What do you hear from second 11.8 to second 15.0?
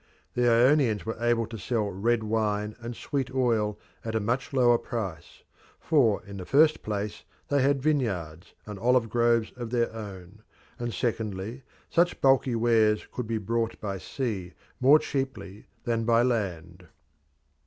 such bulky wares could be brought by sea more